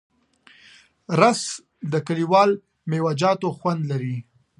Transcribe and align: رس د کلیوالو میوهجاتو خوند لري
رس 1.19 1.41
د 1.91 1.93
کلیوالو 2.07 2.55
میوهجاتو 2.91 3.47
خوند 3.57 3.81
لري 3.91 4.17